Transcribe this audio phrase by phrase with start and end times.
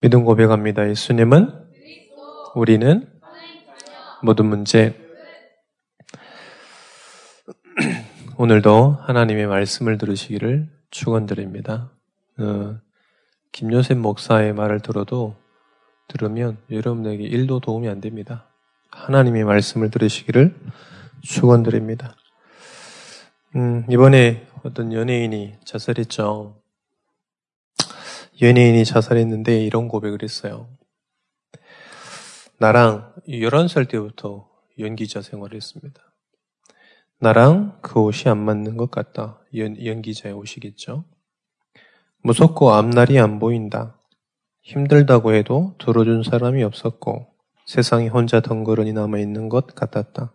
[0.00, 0.88] 믿음 고백합니다.
[0.88, 1.52] 예수님은
[2.54, 3.10] 우리는
[4.22, 4.94] 모든 문제
[8.38, 11.90] 오늘도 하나님의 말씀을 들으시기를 축원드립니다.
[12.38, 12.78] 어,
[13.50, 15.34] 김요셉 목사의 말을 들어도
[16.06, 18.46] 들으면 여러분에게 일도 도움이 안 됩니다.
[18.92, 20.54] 하나님의 말씀을 들으시기를
[21.22, 22.14] 축원드립니다.
[23.56, 26.54] 음, 이번에 어떤 연예인이 자살했죠.
[28.40, 30.68] 연예인이 자살했는데 이런 고백을 했어요.
[32.58, 34.48] 나랑 11살 때부터
[34.78, 36.00] 연기자 생활을 했습니다.
[37.18, 39.40] 나랑 그 옷이 안 맞는 것 같다.
[39.56, 41.04] 연, 연기자의 옷이겠죠.
[42.22, 43.98] 무섭고 앞날이 안 보인다.
[44.62, 47.26] 힘들다고 해도 들어준 사람이 없었고
[47.66, 50.32] 세상에 혼자 덩그러니 남아있는 것 같았다.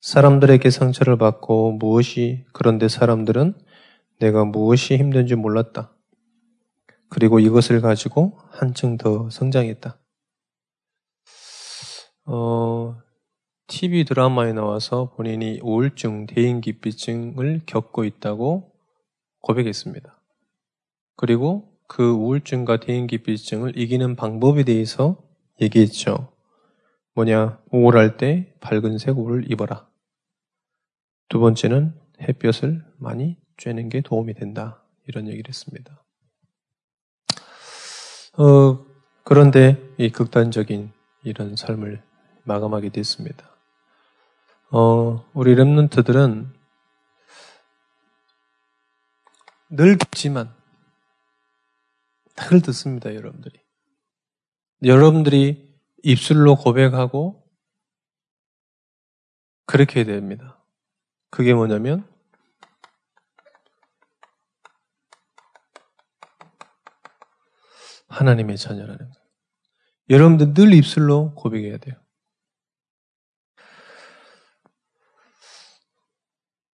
[0.00, 3.54] 사람들에게 상처를 받고 무엇이, 그런데 사람들은
[4.18, 5.93] 내가 무엇이 힘든지 몰랐다.
[7.14, 9.96] 그리고 이것을 가지고 한층 더 성장했다.
[12.26, 12.96] 어,
[13.68, 18.72] TV 드라마에 나와서 본인이 우울증, 대인기피증을 겪고 있다고
[19.42, 20.20] 고백했습니다.
[21.14, 25.22] 그리고 그 우울증과 대인기피증을 이기는 방법에 대해서
[25.60, 26.32] 얘기했죠.
[27.14, 29.88] 뭐냐, 우울할 때 밝은색 옷을 입어라.
[31.28, 34.82] 두 번째는 햇볕을 많이 쬐는 게 도움이 된다.
[35.06, 36.03] 이런 얘기를 했습니다.
[38.36, 38.84] 어,
[39.22, 42.02] 그런데 이 극단적인 이런 삶을
[42.44, 43.48] 마감하게 됐습니다.
[44.70, 46.48] 어, 우리 랩런트들은
[49.70, 50.52] 늘 듣지만
[52.36, 53.60] 늘 듣습니다, 여러분들이.
[54.82, 57.42] 여러분들이 입술로 고백하고
[59.64, 60.58] 그렇게 해야 됩니다.
[61.30, 62.06] 그게 뭐냐면
[68.14, 69.24] 하나님의 자녀라는 거예요.
[70.10, 71.96] 여러분들 늘 입술로 고백해야 돼요.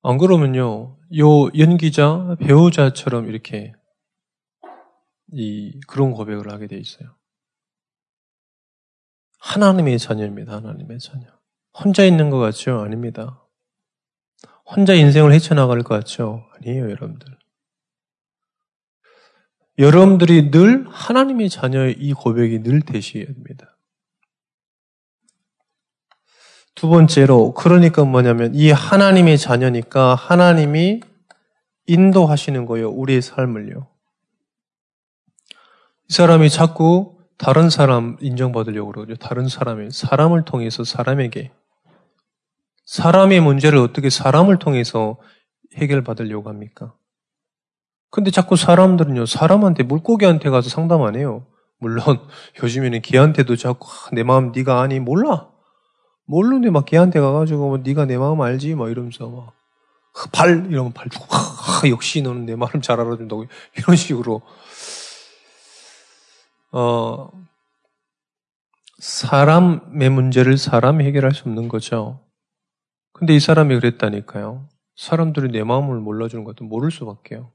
[0.03, 3.73] 안 그러면요, 요 연기자, 배우자처럼 이렇게
[5.33, 7.17] 이 그런 고백을 하게 돼 있어요.
[9.39, 10.57] 하나님의 자녀입니다.
[10.57, 11.27] 하나님의 자녀.
[11.79, 12.81] 혼자 있는 것 같죠?
[12.81, 13.47] 아닙니다.
[14.65, 16.47] 혼자 인생을 헤쳐나갈 것 같죠?
[16.57, 17.40] 아니에요, 여러분들.
[19.81, 23.79] 여러분들이 늘 하나님의 자녀의 이 고백이 늘 되셔야 됩니다.
[26.75, 31.01] 두 번째로, 그러니까 뭐냐면, 이 하나님의 자녀니까 하나님이
[31.87, 32.91] 인도하시는 거예요.
[32.91, 33.89] 우리의 삶을요.
[36.11, 39.17] 이 사람이 자꾸 다른 사람 인정받으려고 그러죠.
[39.17, 41.53] 다른 사람이, 사람을 통해서 사람에게.
[42.85, 45.19] 사람의 문제를 어떻게 사람을 통해서
[45.77, 46.95] 해결받으려고 합니까?
[48.11, 51.47] 근데 자꾸 사람들은요, 사람한테 물고기한테 가서 상담 안 해요.
[51.79, 52.03] 물론
[52.63, 55.49] 요즘에는 개한테도 자꾸 아, 내 마음 네가 아니 몰라.
[56.27, 59.61] 모르는데 막 개한테 가가지고 뭐 네가 내 마음 알지 막 이러면서 막
[60.33, 64.43] 발 이러면 발 주고 아, 역시 너는 내 마음 잘 알아준다고 이런 식으로
[66.73, 67.31] 어
[68.99, 72.21] 사람의 문제를 사람이 해결할 수 없는 거죠.
[73.13, 74.69] 근데 이 사람이 그랬다니까요.
[74.97, 77.51] 사람들이 내 마음을 몰라주는 것도 모를 수밖에요.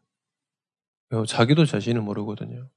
[1.12, 2.70] 어, 자기도 자신을 모르거든요.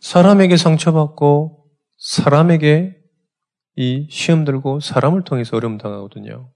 [0.00, 1.66] 사람에게 상처받고
[1.98, 2.96] 사람에게
[3.76, 6.52] 이 시험 들고 사람을 통해서 어려움 당하거든요.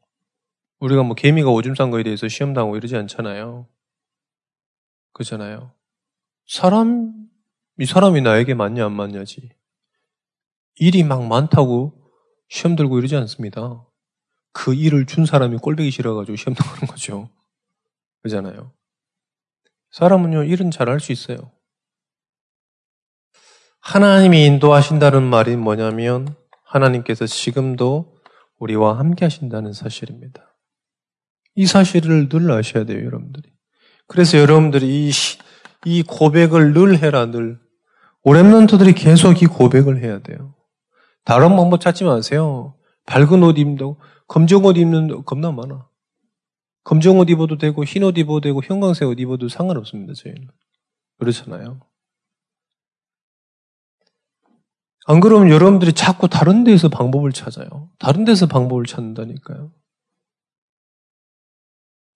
[0.81, 3.69] 우리가 뭐 개미가 오줌 싼 거에 대해서 시험 당하고 이러지 않잖아요.
[5.13, 5.73] 그잖아요.
[6.47, 7.29] 사람,
[7.79, 9.51] 이 사람이 나에게 맞냐 안 맞냐지.
[10.77, 12.11] 일이 막 많다고
[12.49, 13.87] 시험 들고 이러지 않습니다.
[14.53, 17.31] 그 일을 준 사람이 꼴배기 싫어가지고 시험 당하는 거죠.
[18.23, 18.73] 그잖아요.
[19.95, 21.53] 사람은요, 일은 잘 할 수 있어요.
[23.79, 26.35] 하나님이 인도하신다는 말이 뭐냐면
[26.65, 28.17] 하나님께서 지금도
[28.59, 30.59] 우리와 함께 하신다는 사실입니다.
[31.55, 33.49] 이 사실을 늘 아셔야 돼요, 여러분들이.
[34.09, 35.13] 그래서 여러분들이 이,
[35.85, 37.61] 이 고백을 늘 해라, 늘.
[38.25, 40.57] 오랩런트들이 계속 이 고백을 해야 돼요.
[41.25, 42.75] 다른 방법 찾지 마세요.
[43.07, 45.87] 밝은 옷 입는다고, 검정 옷 입는 겁나 많아.
[46.85, 50.13] 검정 옷 입어도 되고 흰 옷 입어도 되고 형광색 옷 입어도 상관없습니다.
[50.15, 50.49] 저희는
[51.19, 51.81] 그렇잖아요.
[55.07, 57.91] 안 그러면 여러분들이 자꾸 다른 데서 방법을 찾아요.
[57.99, 59.73] 다른 데서 방법을 찾는다니까요.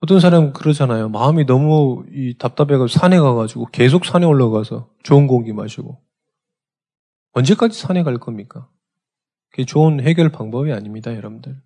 [0.00, 1.09] 어떤 사람은 그러잖아요.
[1.09, 2.05] 마음이 너무
[2.38, 6.00] 답답해가지고 산에 가가지고 계속 산에 올라가서 좋은 공기 마시고.
[7.32, 8.71] 언제까지 산에 갈 겁니까?
[9.50, 11.61] 그게 좋은 해결 방법이 아닙니다, 여러분들.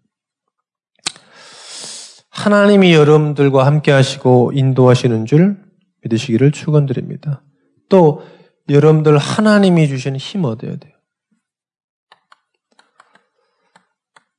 [2.32, 5.62] 하나님이 여러분들과 함께 하시고 인도하시는 줄
[6.02, 7.44] 믿으시기를 축원드립니다.
[7.90, 8.26] 또
[8.70, 10.94] 여러분들 하나님이 주시는 힘 얻어야 돼요.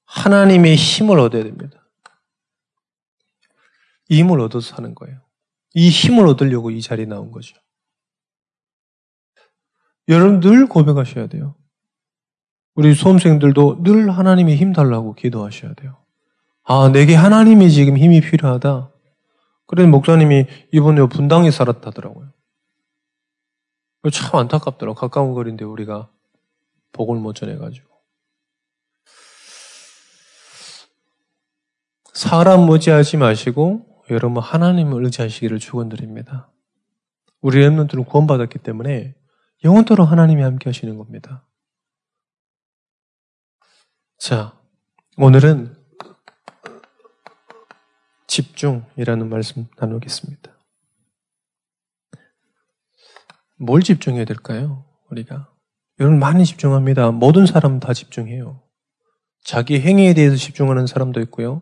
[0.05, 1.87] 하나님의 힘을 얻어야 됩니다.
[4.09, 5.21] 이 힘을 얻어서 사는 거예요.
[5.75, 7.55] 이 힘을 얻으려고 이 자리에 나온 거죠.
[10.07, 11.55] 여러분 늘 고백하셔야 돼요.
[12.73, 16.02] 우리 수험생들도 늘 하나님이 힘 달라고 기도하셔야 돼요.
[16.63, 18.91] 아, 내게 하나님이 지금 힘이 필요하다.
[19.67, 22.31] 그래 목사님이 이번에 분당에 살았다더라고요.
[24.11, 24.95] 참 안타깝더라고.
[24.95, 26.09] 가까운 거리인데 우리가
[26.91, 27.87] 복을 못 전해가지고.
[32.13, 36.51] 사람 무지하지 마시고 여러분 하나님을 의지하시기를 축원드립니다.
[37.41, 39.15] 우리 랩런트는 구원받았기 때문에
[39.63, 41.45] 영원토록 하나님이 함께 하시는 겁니다.
[44.17, 44.57] 자,
[45.17, 45.82] 오늘은
[48.33, 50.57] 집중이라는 말씀 나누겠습니다.
[53.59, 54.85] 뭘 집중해야 될까요?
[55.11, 55.53] 우리가.
[55.99, 57.11] 여러분 많이 집중합니다.
[57.11, 58.63] 모든 사람 다 집중해요.
[59.43, 61.61] 자기 행위에 대해서 집중하는 사람도 있고요.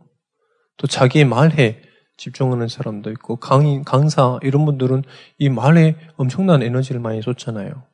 [0.77, 1.81] 또 자기의 말에
[2.15, 5.03] 집중하는 사람도 있고 강, 강사 이런 분들은
[5.39, 7.85] 이 말에 엄청난 에너지를 많이 쏟잖아요.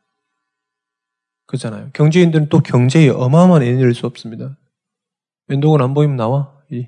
[1.47, 1.89] 그잖아요.
[1.94, 4.56] 경제인들은 또 경제에 어마어마한 에너지를 쏟습니다.
[5.47, 6.62] 왼쪽은 안 보이면 나와.
[6.69, 6.88] 이리.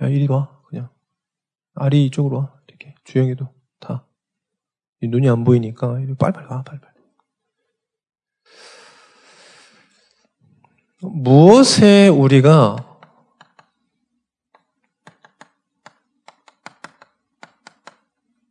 [0.00, 0.54] 야, 이리 와.
[1.74, 2.54] 알이 이쪽으로 와.
[2.68, 2.94] 이렇게.
[3.04, 3.48] 주영이도
[3.80, 4.06] 다.
[5.02, 6.62] 눈이 안 보이니까 빨리빨리 와.
[6.62, 6.94] 빨리빨리.
[11.02, 12.76] 무엇에 우리가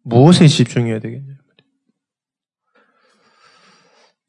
[0.04, 1.34] 무엇에 집중해야 되겠냐.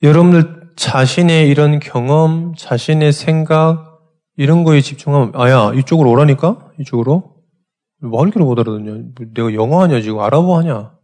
[0.03, 4.01] 여러분들 자신의 이런 경험, 자신의 생각,
[4.37, 6.73] 이런 거에 집중하면, 아, 야, 이쪽으로 오라니까?
[6.79, 7.34] 이쪽으로?
[8.09, 9.13] 말기로 못 알아듣냐?
[9.35, 10.97] 내가 영어 하냐, 지금 아랍어 하냐?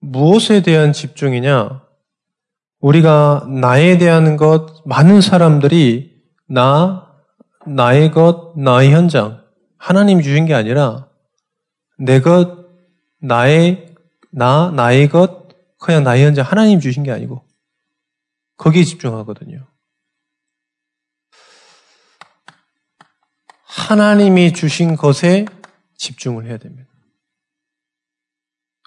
[0.00, 1.82] 무엇에 대한 집중이냐?
[2.80, 7.10] 우리가 나에 대한 것, 많은 사람들이 나,
[7.66, 9.42] 나의 것, 나의 현장,
[9.78, 11.08] 하나님이 주신 게 아니라
[11.98, 12.66] 내 것,
[13.20, 13.94] 나의,
[14.30, 15.48] 나, 나의 것,
[15.78, 17.44] 그냥 나의 현장 하나님 주신 게 아니고
[18.56, 19.66] 거기에 집중하거든요.
[23.84, 25.44] 하나님이 주신 것에
[25.98, 26.88] 집중을 해야 됩니다.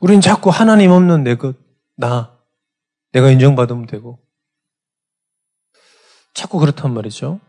[0.02, 1.56] 우리는 자꾸 하나님 없는 내 것,
[1.96, 2.36] 나,
[3.12, 4.20] 내가 인정받으면 되고.
[6.34, 7.40] 자꾸 그렇단 말이죠.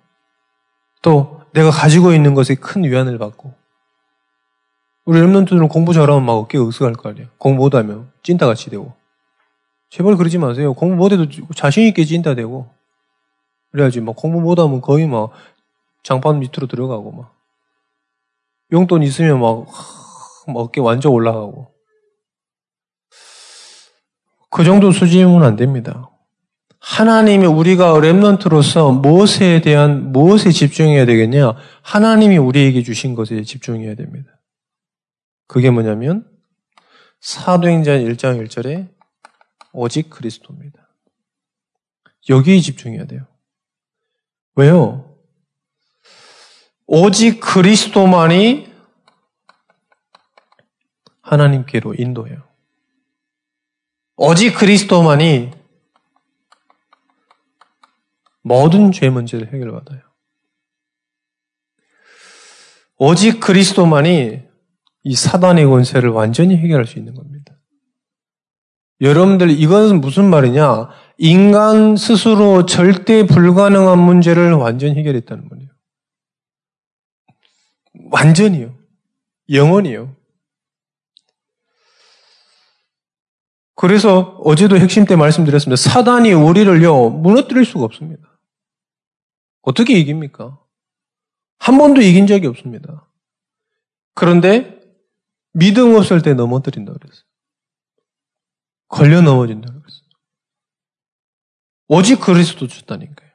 [1.00, 3.54] 또 내가 가지고 있는 것에 큰 위안을 받고.
[5.06, 7.28] 우리 랩런트들은 공부 잘하면 막 어깨가 으쓱할 거 아니에요.
[7.38, 8.92] 공부 못하면 찐따같이 되고.
[9.88, 10.74] 제발 그러지 마세요.
[10.74, 12.68] 공부 못해도 자신있게 찐따되고.
[13.72, 15.32] 그래야지 막 공부 못하면 거의 막
[16.02, 17.38] 장판 밑으로 들어가고 막.
[18.72, 19.66] 용돈 있으면 막,
[20.46, 21.74] 막 어깨 완전 올라가고.
[24.50, 26.10] 그 정도 수준이면 안 됩니다.
[26.80, 31.54] 하나님이 우리가 랩런트로서 무엇에 대한 무엇에 집중해야 되겠냐?
[31.82, 34.30] 하나님이 우리에게 주신 것에 집중해야 됩니다.
[35.46, 36.26] 그게 뭐냐면
[37.20, 38.88] 사도행전 1장 1절에
[39.72, 40.88] 오직 그리스도입니다.
[42.28, 43.26] 여기에 집중해야 돼요.
[44.54, 45.07] 왜요?
[46.90, 48.67] 오직 그리스도만이
[51.20, 52.43] 하나님께로 인도해요.
[54.17, 55.50] 오직 그리스도만이
[58.42, 60.00] 모든 죄 문제를 해결받아요.
[62.97, 64.42] 오직 그리스도만이
[65.04, 67.54] 이 사단의 권세를 완전히 해결할 수 있는 겁니다.
[69.02, 70.88] 여러분들 이것은 무슨 말이냐?
[71.18, 75.57] 인간 스스로 절대 불가능한 문제를 완전히 해결했다는 말이에요.
[78.10, 78.76] 완전히요.
[79.50, 80.16] 영원히요.
[83.74, 85.76] 그래서 어제도 핵심 때 말씀드렸습니다.
[85.76, 88.40] 사단이 우리를요, 무너뜨릴 수가 없습니다.
[89.62, 90.58] 어떻게 이깁니까?
[91.58, 93.08] 한 번도 이긴 적이 없습니다.
[94.14, 94.80] 그런데
[95.52, 97.24] 믿음 없을 때 넘어뜨린다 그랬어요.
[98.88, 100.08] 걸려 넘어진다 그랬어요.
[101.88, 103.27] 오직 그리스도 줬다니까요.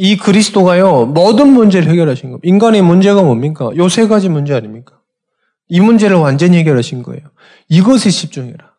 [0.00, 2.48] 이 그리스도가요, 모든 문제를 해결하신 겁니다.
[2.48, 3.70] 인간의 문제가 뭡니까?
[3.76, 5.00] 요 세 가지 문제 아닙니까?
[5.66, 7.22] 이 문제를 완전히 해결하신 거예요.
[7.68, 8.74] 이것에 집중해라.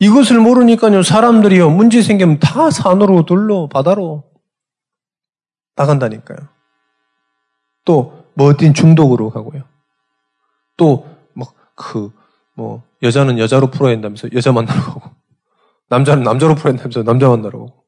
[0.00, 4.24] 이것을 모르니까요, 사람들이요, 문제 생기면 다 산으로, 들로, 바다로
[5.76, 6.38] 나간다니까요.
[7.84, 9.62] 또, 뭐 어떤 중독으로 가고요.
[10.76, 12.12] 또, 막, 그,
[12.54, 15.10] 뭐, 여자는 여자로 풀어야 된다면서 여자 만나러 가고,
[15.88, 17.79] 남자는 남자로 풀어야 된다면서 남자 만나러 가고.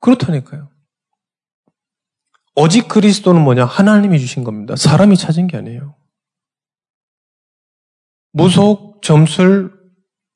[0.00, 0.70] 그렇다니까요.
[2.54, 3.64] 오직 그리스도는 뭐냐?
[3.64, 4.74] 하나님이 주신 겁니다.
[4.76, 5.96] 사람이 찾은 게 아니에요.
[8.32, 9.78] 무속, 점술,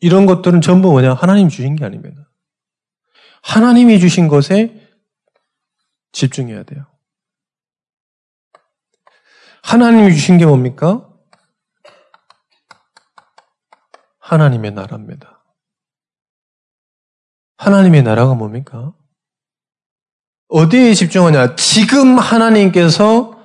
[0.01, 1.15] 이런 것들은 전부 뭐냐?
[1.15, 2.29] 하나님 주신 게 아닙니다.
[3.43, 4.89] 하나님이 주신 것에
[6.13, 6.87] 집중해야 돼요.
[9.63, 11.09] 하나님이 주신 게 뭡니까?
[14.19, 15.45] 하나님의 나라입니다.
[17.57, 18.95] 하나님의 나라가 뭡니까?
[20.53, 21.57] 어디에 집중하냐?
[21.57, 23.39] 지금 하나님께서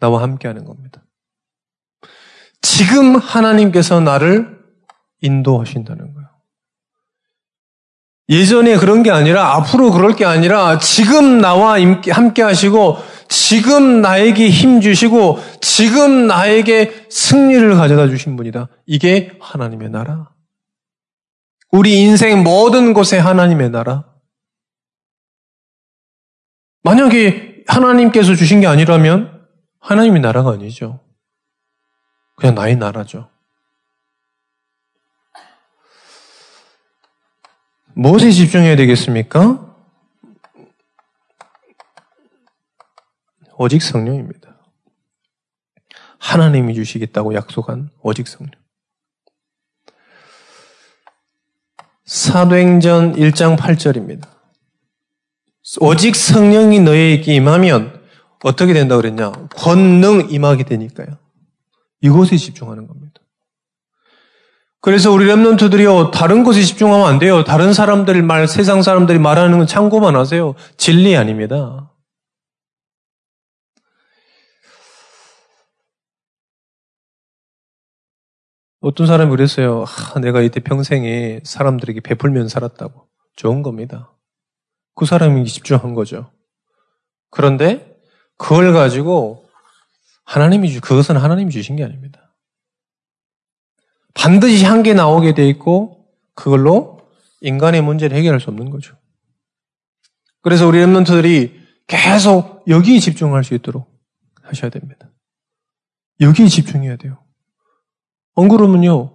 [0.00, 1.00] 나와 함께 하는 겁니다.
[2.60, 4.58] 지금 하나님께서 나를
[5.20, 6.28] 인도하신다는 거예요.
[8.30, 11.76] 예전에 그런 게 아니라 앞으로 그럴 게 아니라 지금 나와
[12.10, 12.98] 함께 하시고
[13.28, 18.68] 지금 나에게 힘 주시고 지금 나에게 승리를 가져다 주신 분이다.
[18.86, 20.33] 이게 하나님의 나라.
[21.74, 24.04] 우리 인생 모든 곳에 하나님의 나라.
[26.84, 29.48] 만약에 하나님께서 주신 게 아니라면
[29.80, 31.00] 하나님의 나라가 아니죠.
[32.36, 33.28] 그냥 나의 나라죠.
[37.94, 39.76] 무엇에 집중해야 되겠습니까?
[43.58, 44.60] 오직 성령입니다.
[46.20, 48.63] 하나님이 주시겠다고 약속한 오직 성령.
[52.04, 54.26] 사도행전 1장 8절입니다.
[55.80, 58.00] 오직 성령이 너에게 임하면
[58.42, 59.32] 어떻게 된다 그랬냐?
[59.56, 61.16] 권능 임하게 되니까요.
[62.02, 63.14] 이곳에 집중하는 겁니다.
[64.82, 67.42] 그래서 우리 랩런트들이요, 다른 것에 집중하면 안 돼요.
[67.42, 70.54] 다른 사람들 말, 세상 사람들이 말하는 건 참고만 하세요.
[70.76, 71.90] 진리 아닙니다.
[78.84, 79.86] 어떤 사람이 그랬어요.
[80.14, 83.08] 아, 내가 이때 평생에 사람들에게 베풀면 살았다고.
[83.34, 84.12] 좋은 겁니다.
[84.94, 86.30] 그 사람이 집중한 거죠.
[87.30, 87.98] 그런데
[88.36, 89.48] 그걸 가지고
[90.26, 92.36] 하나님이 주, 그것은 하나님이 주신 게 아닙니다.
[94.12, 97.00] 반드시 한 개 나오게 돼 있고 그걸로
[97.40, 98.98] 인간의 문제를 해결할 수 없는 거죠.
[100.42, 103.90] 그래서 우리 랩런트들이 계속 여기에 집중할 수 있도록
[104.42, 105.10] 하셔야 됩니다.
[106.20, 107.23] 여기에 집중해야 돼요.
[108.36, 109.14] 안 그러면요,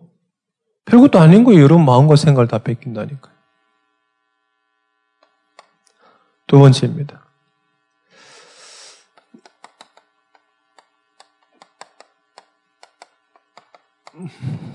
[0.85, 1.61] 별것도 아닌 거예요.
[1.61, 3.33] 여러분 마음과 생각을 다 뺏긴다니까요.
[6.47, 7.25] 두 번째입니다.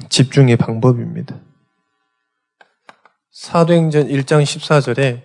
[0.09, 1.41] 집중의 방법입니다.
[3.31, 5.23] 사도행전 1장 14절에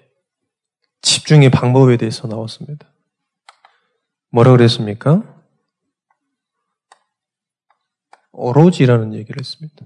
[1.01, 2.87] 집중의 방법에 대해서 나왔습니다.
[4.31, 5.23] 뭐라 그랬습니까?
[8.39, 9.85] 오로지라는 얘기를 했습니다.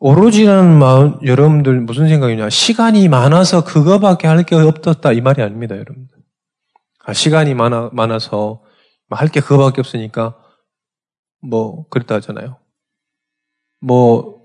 [0.00, 2.50] 오로지라는 마음, 여러분들 무슨 생각이냐?
[2.50, 5.12] 시간이 많아서 그거밖에 할 게 없었다.
[5.12, 6.18] 이 말이 아닙니다, 여러분들.
[7.06, 8.62] 아, 시간이 많아, 많아서
[9.10, 10.36] 할 게 그거밖에 없으니까
[11.40, 12.58] 뭐 그랬다 하잖아요.
[13.80, 14.42] 뭐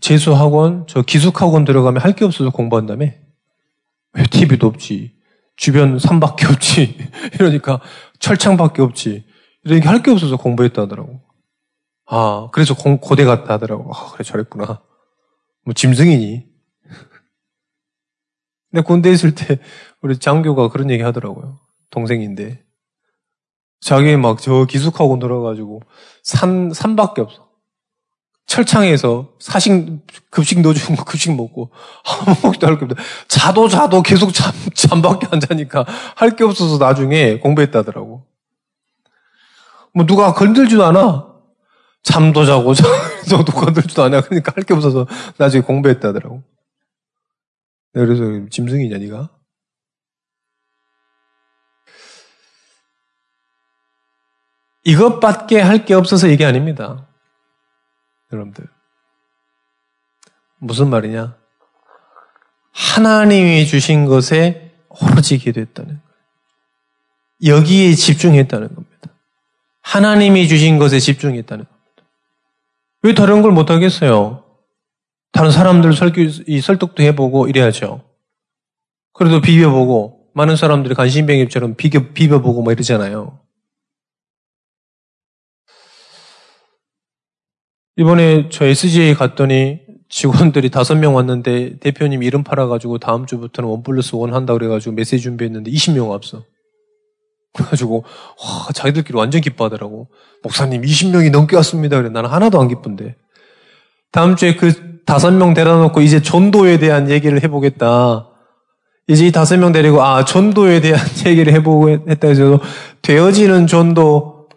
[0.00, 3.06] 재수학원, 저 기숙학원 들어가면 할 게 없어서 공부한다며?
[4.14, 5.14] 왜 TV도 없지?
[5.56, 6.98] 주변 산밖에 없지?
[7.38, 7.80] 이러니까
[8.18, 9.24] 철창밖에 없지?
[9.64, 11.20] 이러니까 할게 없어서 공부했다 하더라고.
[12.06, 13.94] 아, 그래서 공, 고대 갔다 하더라고.
[13.94, 14.82] 아, 그래, 잘했구나.
[15.64, 16.46] 뭐, 짐승이니?
[18.70, 19.58] 근데 군대 있을 때,
[20.02, 21.60] 우리 장교가 그런 얘기 하더라고요.
[21.90, 22.62] 동생인데.
[23.80, 25.82] 자기 막 저 기숙학원 들어가지고
[26.22, 27.48] 산, 산밖에 없어.
[28.46, 29.72] 철창에서 사식,
[30.30, 31.70] 급식 넣어주는 거 급식 먹고
[32.04, 33.02] 아무것도 할 게 없다.
[33.28, 35.84] 자도 자도 계속 잠, 잠밖에 안 자니까
[36.16, 38.24] 할 게 없어서 나중에 공부했다더라고.
[39.94, 41.30] 뭐 누가 건들지도 않아.
[42.02, 42.74] 잠도 자고
[43.28, 44.22] 자도 건들지도 않아.
[44.22, 45.06] 그러니까 할 게 없어서
[45.38, 46.42] 나중에 공부했다더라고.
[47.94, 49.28] 그래서 짐승이냐 니가?
[54.84, 57.06] 이것밖에 할 게 없어서 이게 아닙니다.
[58.32, 58.66] 여러분들.
[60.58, 61.36] 무슨 말이냐?
[62.72, 67.56] 하나님이 주신 것에 오로지 기도했다는 거예요.
[67.56, 68.91] 여기에 집중했다는 겁니다.
[69.82, 71.82] 하나님이 주신 것에 집중했다는 겁니다.
[73.02, 74.44] 왜 다른 걸 못하겠어요?
[75.32, 78.02] 다른 사람들 설득도 해보고 이래야죠.
[79.12, 83.38] 그래도 비벼보고, 많은 사람들이 간신병입처럼 비벼, 비벼보고 뭐 이러잖아요.
[87.96, 94.14] 이번에 저 SGA 갔더니 직원들이 다섯 명 왔는데 대표님 이름 팔아가지고 다음 주부터는 원 플러스
[94.14, 96.44] 원 한다 그래가지고 메시지 준비했는데 20명 앞서.
[97.54, 100.08] 그래가지고 와 자기들끼리 완전 기뻐하더라고.
[100.42, 101.96] 목사님 20명이 넘게 왔습니다.
[101.98, 103.16] 그래 나는 하나도 안 기쁜데.
[104.10, 108.28] 다음 주에 그 다섯 명 데려 놓고 이제 전도에 대한 얘기를 해보겠다.
[109.08, 112.60] 이제 이 다섯 명 데리고 아 전도에 대한 얘기를 해보고 했다 해서
[113.02, 114.48] 되어지는 전도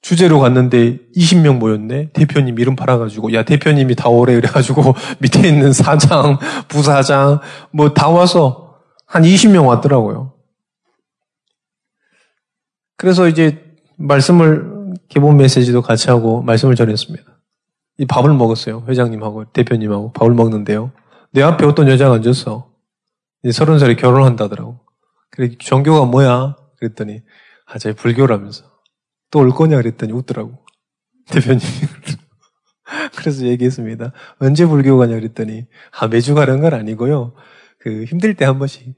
[0.00, 2.10] 주제로 갔는데 20명 모였네.
[2.12, 6.38] 대표님 이름 팔아가지고 야 대표님이 다 오래 그래가지고 밑에 있는 사장,
[6.68, 7.40] 부사장
[7.72, 8.76] 뭐 다 와서
[9.06, 10.34] 한 20명 왔더라고요.
[12.98, 13.64] 그래서 이제
[13.96, 17.24] 말씀을 기본 메시지도 같이 하고 말씀을 전했습니다.
[17.98, 18.84] 이 밥을 먹었어요.
[18.88, 20.92] 회장님하고 대표님하고 밥을 먹는데요.
[21.32, 22.70] 내 앞에 어떤 여자가 앉았어.
[23.44, 24.80] 이제 서른 살에 결혼한다더라고.
[25.30, 26.56] 그래, 종교가 뭐야?
[26.78, 27.22] 그랬더니,
[27.66, 28.64] 아, 저 불교라면서.
[29.30, 29.76] 또 올 거냐?
[29.76, 30.58] 그랬더니 웃더라고.
[31.30, 31.60] 대표님.
[33.16, 34.12] 그래서 얘기했습니다.
[34.40, 35.14] 언제 불교 가냐?
[35.14, 37.34] 그랬더니, 아, 매주 가는 건 아니고요.
[37.78, 38.94] 그, 힘들 때 한 번씩.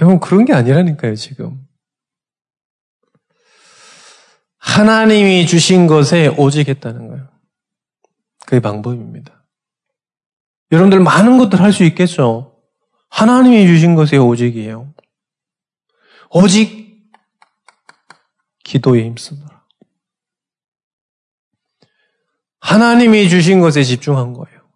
[0.00, 1.66] 여러분, 그런 게 아니라니까요, 지금.
[4.58, 7.28] 하나님이 주신 것에 오직 했다는 거예요.
[8.46, 9.44] 그게 방법입니다.
[10.70, 12.60] 여러분들 많은 것들 할 수 있겠죠?
[13.08, 14.92] 하나님이 주신 것에 오직이에요.
[16.30, 17.10] 오직
[18.64, 19.64] 기도에 힘쓰느라.
[22.60, 24.68] 하나님이 주신 것에 집중한 거예요.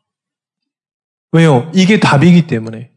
[1.33, 1.71] 왜요?
[1.75, 2.92] 이게 답이기 때문에.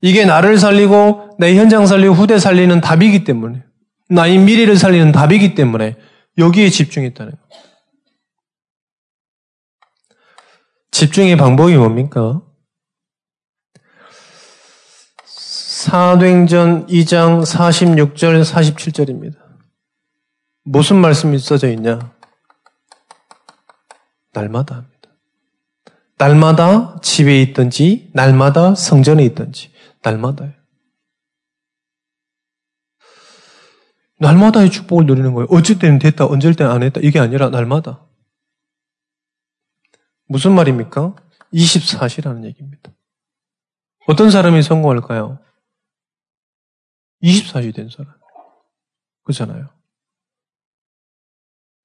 [0.00, 3.62] 이게 나를 살리고 내 현장 살리고 후대 살리는 답이기 때문에.
[4.08, 5.96] 나의 미래를 살리는 답이기 때문에
[6.38, 7.64] 여기에 집중했다는 거예요.
[10.90, 12.42] 집중의 방법이 뭡니까?
[15.24, 19.36] 사도행전 2장 46절 47절입니다.
[20.64, 22.12] 무슨 말씀이 써져 있냐?
[24.32, 24.96] 날마다 합니다.
[26.18, 29.69] 날마다 집에 있든지, 날마다 성전에 있든지,
[30.02, 30.52] 날마다요.
[34.18, 35.46] 날마다의 축복을 누리는 거예요.
[35.50, 37.00] 어쩔 때는 됐다, 언제 때는 안 했다.
[37.02, 38.06] 이게 아니라 날마다.
[40.26, 41.16] 무슨 말입니까?
[41.52, 42.92] 24시라는 얘기입니다.
[44.06, 45.38] 어떤 사람이 성공할까요?
[47.22, 48.14] 24시 된 사람.
[49.24, 49.68] 그렇잖아요.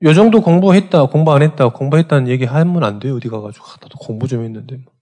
[0.04, 3.16] 요 정도 공부했다, 공부 안 했다, 공부했다는 얘기 하면 안 돼요.
[3.16, 3.66] 어디 가가지고.
[3.66, 4.78] 아, 나도 공부 좀 했는데.
[4.78, 4.94] 뭐.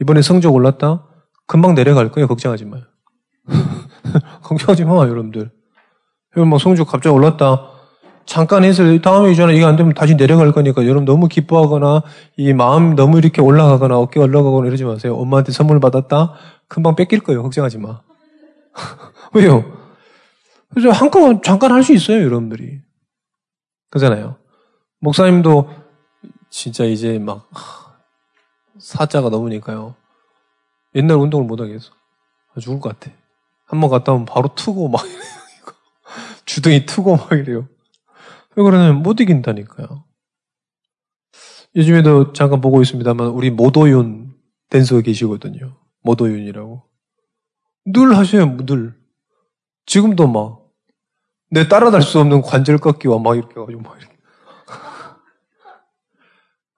[0.00, 1.13] 이번에 성적 올랐다?
[1.46, 2.26] 금방 내려갈 거예요.
[2.26, 2.82] 걱정하지 마요.
[4.42, 5.50] 걱정하지 마, 여러분들.
[6.36, 7.70] 여러분, 뭐 성적 갑자기 올랐다.
[8.26, 12.02] 잠깐 해서 다음에 이전에 이게 안 되면 다시 내려갈 거니까 여러분 너무 기뻐하거나
[12.38, 15.14] 이 마음 너무 이렇게 올라가거나 어깨 올라가거나 이러지 마세요.
[15.16, 16.32] 엄마한테 선물 받았다?
[16.66, 17.42] 금방 뺏길 거예요.
[17.42, 18.00] 걱정하지 마.
[19.34, 19.64] 왜요?
[20.70, 22.80] 그래서 한꺼번에 잠깐 할 수 있어요, 여러분들이.
[23.90, 24.36] 그잖아요.
[25.00, 25.68] 목사님도
[26.48, 27.48] 진짜 이제 막
[28.78, 29.94] 사자가 넘으니까요.
[30.94, 31.92] 옛날 운동을 못 하겠어.
[32.54, 33.14] 아, 죽을 것 같아.
[33.66, 35.18] 한 번 갔다 오면 바로 투고 막 이래요.
[36.46, 37.68] 주둥이 투고 막 이래요.
[38.56, 40.04] 왜 그러냐면 못 이긴다니까요.
[41.76, 44.34] 요즘에도 잠깐 보고 있습니다만 우리 모도윤
[44.70, 45.76] 댄서 계시거든요.
[46.02, 46.82] 모도윤이라고.
[47.86, 48.94] 늘 하셔요, 늘.
[49.86, 50.70] 지금도 막,
[51.50, 54.16] 내 따라갈 수 없는 관절 꺾기와 막 이렇게 가지고 막 이렇게.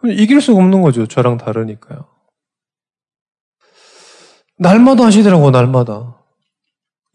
[0.22, 1.06] 이길 수가 없는 거죠.
[1.06, 2.08] 저랑 다르니까요.
[4.58, 6.16] 날마다 하시더라고, 날마다.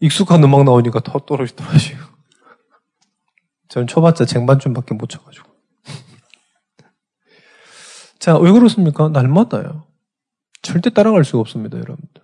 [0.00, 1.78] 익숙한 음악 나오니까 더 떨어지더라고요.
[3.68, 5.50] 저는 쳐봤자 쟁반춤밖에 못 쳐가지고.
[8.18, 9.08] 자, 왜 그렇습니까?
[9.08, 9.84] 날마다요.
[10.60, 12.22] 절대 따라갈 수가 없습니다, 여러분들.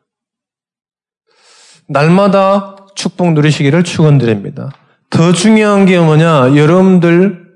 [1.88, 4.70] 날마다 축복 누리시기를 축원드립니다.
[5.10, 6.54] 더 중요한 게 뭐냐?
[6.56, 7.48] 여러분들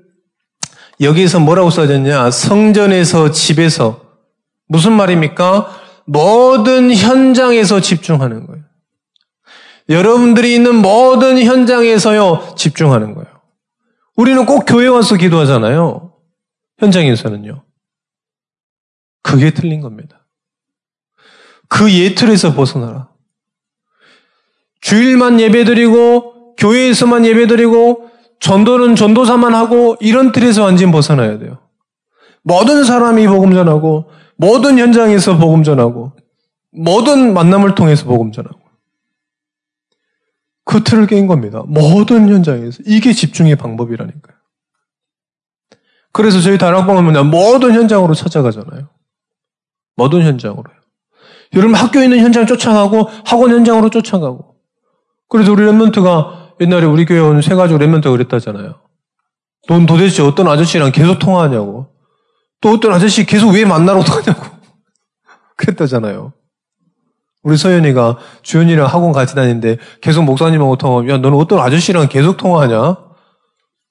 [0.99, 2.31] 여기서 뭐라고 써졌냐?
[2.31, 4.01] 성전에서 집에서
[4.67, 5.82] 무슨 말입니까?
[6.05, 8.63] 모든 현장에서 집중하는 거예요.
[9.89, 13.27] 여러분들이 있는 모든 현장에서요 집중하는 거예요.
[14.15, 16.13] 우리는 꼭 교회 와서 기도하잖아요.
[16.79, 17.63] 현장에서는요.
[19.21, 20.25] 그게 틀린 겁니다.
[21.67, 23.09] 그 예틀에서 벗어나라.
[24.81, 31.59] 주일만 예배드리고 교회에서만 예배드리고 전도는 전도사만 하고 이런 틀에서 완전 벗어나야 돼요.
[32.43, 36.13] 모든 사람이 복음 전하고 모든 현장에서 복음 전하고
[36.71, 38.59] 모든 만남을 통해서 복음 전하고
[40.65, 41.63] 그 틀을 깬 겁니다.
[41.67, 42.83] 모든 현장에서.
[42.85, 44.37] 이게 집중의 방법이라니까요.
[46.13, 47.23] 그래서 저희 다락방은 뭐냐.
[47.23, 48.87] 모든 현장으로 찾아가잖아요.
[49.95, 50.75] 모든 현장으로요.
[51.55, 54.55] 여러분 학교에 있는 현장 쫓아가고 학원 현장으로 쫓아가고.
[55.27, 58.79] 그래서 우리 랩런트가 옛날에 우리 교회 온 세 가지고 랩런트가 그랬다잖아요.
[59.67, 61.92] 넌 도대체 어떤 아저씨랑 계속 통화하냐고.
[62.63, 64.45] 또 어떤 아저씨 계속 왜 만나러 가냐고.
[65.57, 66.31] 그랬다잖아요.
[67.43, 72.99] 우리 서연이가 주연이랑 학원 같이 다니는데 계속 목사님하고 통화하면 야 너는 어떤 아저씨랑 계속 통화하냐?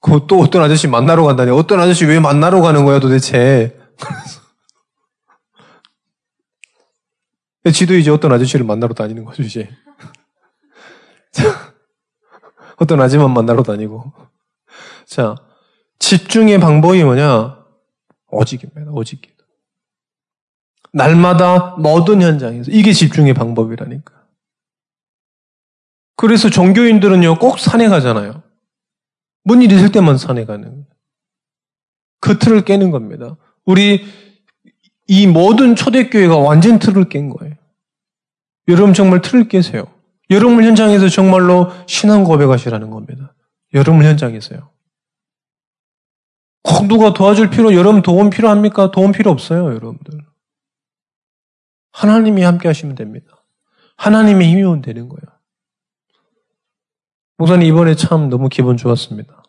[0.01, 3.77] 그또 어떤 아저씨 만나러 간다니 어떤 아저씨 왜 만나러 가는 거야 도대체?
[7.71, 9.69] 지도 이제 어떤 아저씨를 만나러 다니는 거죠, 이제.
[12.77, 14.11] 어떤 아줌마 만나러 다니고.
[15.05, 15.35] 자,
[15.99, 17.62] 집중의 방법이 뭐냐?
[18.33, 19.21] 오직입니다, 오직.
[20.93, 22.71] 날마다 모든 현장에서.
[22.71, 24.13] 이게 집중의 방법이라니까.
[26.15, 28.43] 그래서 종교인들은요, 꼭 산에 가잖아요.
[29.43, 30.85] 뭔 일이 있을 때만 산에 가는 거예요.
[32.19, 33.35] 그 틀을 깨는 겁니다.
[33.65, 34.05] 우리
[35.07, 37.55] 이 모든 초대교회가 완전 틀을 깬 거예요.
[38.69, 39.85] 여러분 정말 틀을 깨세요.
[40.29, 43.35] 여러분 현장에서 정말로 신앙 고백하시라는 겁니다.
[43.73, 44.72] 여러분 현장에서요.
[46.63, 48.91] 꼭 누가 도와줄 필요, 여러분 도움 필요합니까?
[48.91, 50.19] 도움 필요 없어요, 여러분들.
[51.91, 53.45] 하나님이 함께 하시면 됩니다.
[53.97, 55.21] 하나님의 힘이 오면 되는 거예요.
[57.37, 59.43] 목사님 이번에 참 너무 기분 좋았습니다.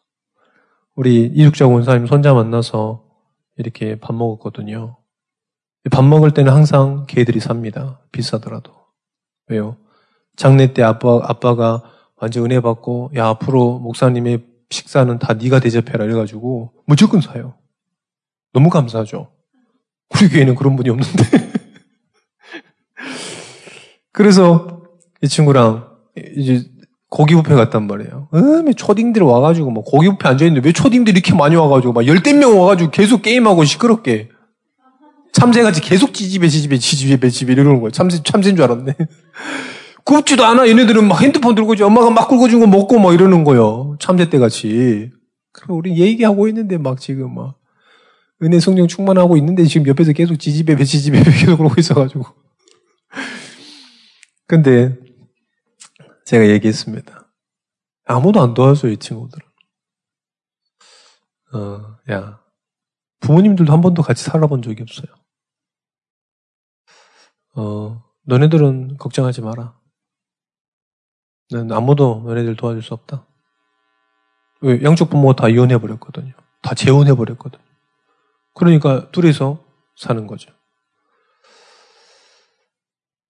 [0.97, 3.05] 우리 이숙자 원사님 손자 만나서
[3.57, 4.97] 이렇게 밥 먹었거든요.
[5.91, 8.01] 밥 먹을 때는 항상 개들이 삽니다.
[8.11, 8.73] 비싸더라도.
[9.49, 9.77] 왜요?
[10.37, 11.83] 장례 때 아빠, 아빠가
[12.17, 16.05] 완전 은혜 받고, 야, 앞으로 목사님의 식사는 다 네가 대접해라.
[16.05, 17.57] 이래가지고 무조건 사요.
[18.53, 19.31] 너무 감사하죠.
[20.15, 21.25] 우리 교회는 그런 분이 없는데.
[24.13, 24.83] 그래서
[25.23, 25.89] 이 친구랑
[26.37, 26.65] 이제
[27.11, 28.29] 고기 뷔페 갔단 말이에요.
[28.35, 32.59] 음에 초딩들 와가지고 뭐 고기 뷔페 앉아있는데 왜 초딩들이 이렇게 많이 와가지고 막 열댓 명
[32.61, 34.31] 와가지고 계속 게임하고 시끄럽게.
[35.33, 37.91] 참새같이 계속 찌집에 찌집에 찌집에 찌집에 이러는 거예요.
[37.91, 38.95] 참새, 참새인 줄 알았네.
[40.05, 40.69] 굽지도 않아.
[40.69, 43.97] 얘네들은 막 핸드폰 들고 엄마가 막 굴고 준거 먹고 막 이러는 거예요.
[44.01, 45.11] 참새 때 같이.
[45.53, 47.59] 그럼 우리 얘기하고 있는데 막 지금 막
[48.43, 52.25] 은혜 성령 충만하고 있는데 지금 옆에서 계속 지지배 배 지지배 배 계속 그러고 있어가지고.
[54.47, 54.99] 근데
[56.27, 57.33] 제가 얘기했습니다.
[58.07, 59.47] 아무도 안 도와줘요, 이 친구들은.
[61.55, 62.41] 어, 야.
[63.21, 65.07] 부모님들도 한 번도 같이 살아본 적이 없어요.
[67.57, 69.79] 어, 너네들은 걱정하지 마라.
[71.51, 73.27] 난 아무도 너네들 도와줄 수 없다.
[74.63, 74.83] 왜?
[74.83, 76.33] 양쪽 부모가 다 이혼해버렸거든요.
[76.63, 77.63] 다 재혼해버렸거든요.
[78.55, 79.63] 그러니까 둘이서
[79.97, 80.53] 사는 거죠.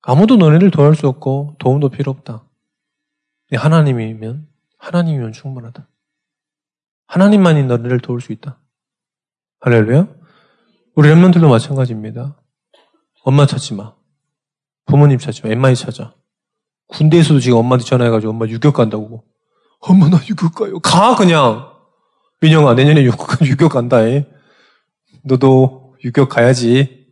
[0.03, 2.45] 아무도 너네들 도와줄 수 없고 도움도 필요 없다.
[3.53, 4.49] 하나님이면
[4.79, 5.89] 하나님이면 충분하다.
[7.07, 8.61] 하나님만이 너네를 도울 수 있다.
[9.61, 10.09] 할렐루야.
[10.95, 12.41] 우리 랩런들도 마찬가지입니다.
[13.23, 13.95] 엄마 찾지 마.
[14.87, 15.51] 부모님 찾지 마.
[15.51, 16.15] 엠마이 찾아.
[16.89, 19.25] 군대에서도 지금 엄마한테 전화해가지고 엄마 유격 간다고.
[19.81, 20.79] 엄마 나 유격 가요.
[20.81, 21.69] 가 그냥.
[22.41, 23.99] 민영아 내년에 유격, 유격 간다.
[23.99, 24.27] 해.
[25.23, 27.07] 너도 유격 가야지.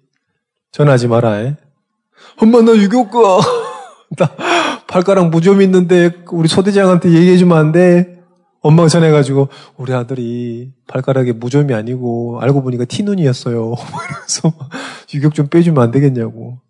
[0.73, 1.33] 전화하지 마라.
[1.33, 1.57] 해.
[2.41, 3.19] 엄마 나 유격 가.
[4.19, 4.31] 나
[4.87, 8.23] 발가락 무좀 있는데 우리 소대장한테 얘기해주면 안 돼.
[8.61, 13.75] 엄마가 전해가지고 우리 아들이 발가락에 무좀이 아니고 알고 보니까 티눈이었어요.
[13.75, 14.53] 그래서
[15.15, 16.61] 유격 좀 빼주면 안 되겠냐고.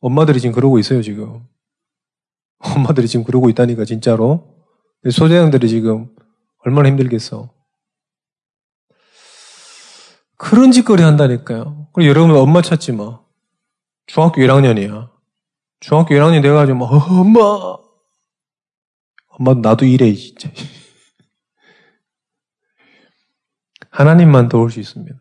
[0.00, 1.42] 엄마들이 지금 그러고 있어요 지금.
[2.58, 4.56] 엄마들이 지금 그러고 있다니까 진짜로.
[5.08, 6.14] 소대장들이 지금
[6.64, 7.50] 얼마나 힘들겠어.
[10.36, 11.88] 그런 짓거리 한다니까요.
[11.92, 13.20] 그리고 여러분 엄마 찾지 마.
[14.06, 15.10] 중학교 1학년이야.
[15.80, 17.40] 중학교 1학년 돼가지고 막 어, 엄마
[19.28, 20.50] 엄마 나도 이래 진짜.
[23.90, 25.16] 하나님만 도울 수 있습니다.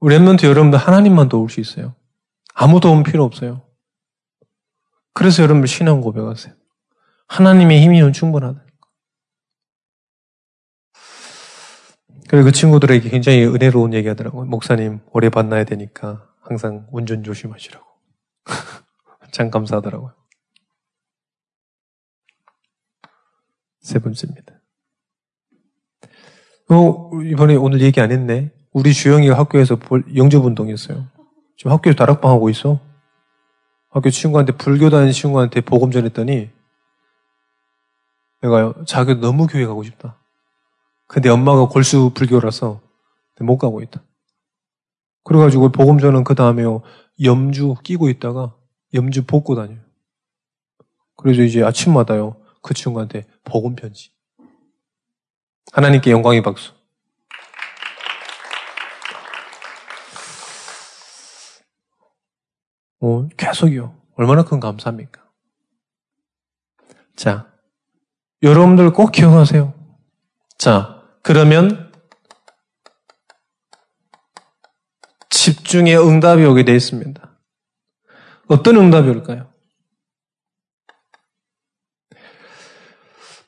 [0.00, 1.94] 우리 랩런트 여러분들 하나님만 도울 수 있어요.
[2.54, 3.67] 아무 도움 필요 없어요.
[5.18, 6.54] 그래서 여러분들 신앙 고백하세요.
[7.26, 8.64] 하나님의 힘이면 충분하다.
[12.28, 14.44] 그리고 그 친구들에게 굉장히 은혜로운 얘기 하더라고요.
[14.44, 17.84] 목사님, 오래 만나야 되니까 항상 운전 조심하시라고.
[19.32, 20.14] 참 감사하더라고요.
[23.80, 24.60] 세 번째입니다.
[26.70, 28.52] 어, 이번에 오늘 얘기 안 했네.
[28.70, 29.80] 우리 주영이가 학교에서
[30.14, 31.08] 영접운동했어요.
[31.56, 32.87] 지금 학교에서 다락방 하고 있어.
[33.98, 36.50] 학교 친구한테 불교 다니는 친구한테 복음 전했더니
[38.42, 40.16] 내가요 자기 너무 교회 가고 싶다.
[41.08, 42.80] 근데 엄마가 골수 불교라서
[43.40, 44.00] 못 가고 있다.
[45.24, 46.82] 그래가지고 복음 전은 그 다음에요
[47.22, 48.54] 염주 끼고 있다가
[48.94, 49.80] 염주 벗고 다녀요.
[51.16, 54.12] 그래서 이제 아침마다요 그 친구한테 복음 편지.
[55.72, 56.72] 하나님께 영광의 박수.
[63.00, 63.94] 어, 계속이요.
[64.16, 65.22] 얼마나 큰 감사합니까?
[67.14, 67.52] 자,
[68.42, 69.74] 여러분들 꼭 기억하세요.
[70.56, 71.92] 자, 그러면
[75.30, 77.38] 집중의 응답이 오게 되어 있습니다.
[78.48, 79.52] 어떤 응답이 올까요?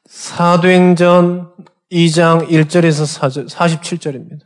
[0.07, 1.55] 사도행전
[1.91, 4.43] 2장 1절에서 47절입니다.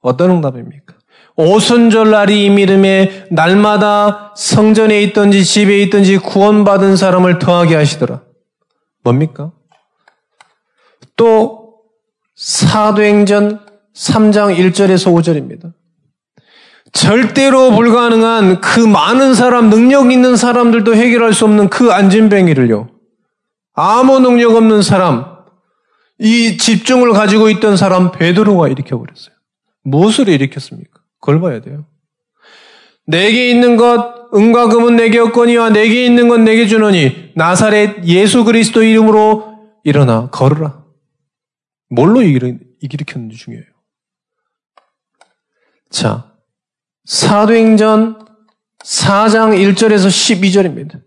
[0.00, 0.96] 어떤 응답입니까?
[1.36, 8.22] 오순절 날이 믿음에 날마다 성전에 있든지 집에 있든지 구원받은 사람을 더하게 하시더라.
[9.02, 9.52] 뭡니까?
[11.16, 11.74] 또
[12.36, 13.60] 사도행전
[13.94, 15.72] 3장 1절에서 5절입니다.
[16.92, 22.88] 절대로 불가능한 그 많은 사람, 능력 있는 사람들도 해결할 수 없는 그 안진뱅이를요.
[23.74, 25.34] 아무 능력 없는 사람,
[26.20, 29.34] 이 집중을 가지고 있던 사람 베드로가 일으켜버렸어요.
[29.82, 30.93] 무엇으로 일으켰습니까?
[31.24, 31.86] 그걸 봐야 돼요.
[33.06, 38.82] 내게 있는 것, 은과 금은 내게 없거니와 내게 있는 것 내게 주노니 나사렛 예수 그리스도
[38.82, 40.84] 이름으로 일어나 걸으라.
[41.88, 43.64] 뭘로 일으켰는지 중요해요.
[45.90, 46.32] 자,
[47.06, 48.26] 사도행전
[48.84, 51.00] 4장 1절에서 12절입니다.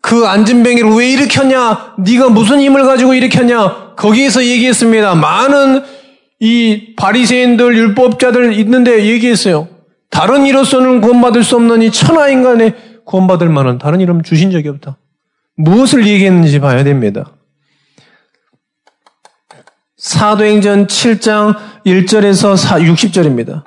[0.00, 1.94] 그 안진뱅이를 왜 일으켰냐?
[2.00, 3.94] 네가 무슨 힘을 가지고 일으켰냐?
[3.94, 5.14] 거기에서 얘기했습니다.
[5.14, 5.84] 많은
[6.44, 9.66] 이 바리새인들 율법자들 있는데 얘기했어요.
[10.10, 12.74] 다른 이로서는 구원받을 수 없는 이 천하 인간의
[13.06, 14.98] 구원받을 만한 다른 이름 주신 적이 없다.
[15.56, 17.32] 무엇을 얘기했는지 봐야 됩니다.
[19.96, 23.64] 사도행전 7장 1절에서 60절입니다.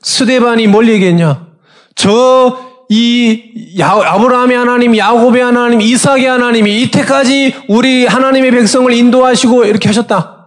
[0.00, 1.48] 스데반이 뭘 얘기했냐?
[1.94, 10.39] 저 이 아브라함의 하나님, 야곱의 하나님, 이삭의 하나님이 이때까지 우리 하나님의 백성을 인도하시고 이렇게 하셨다.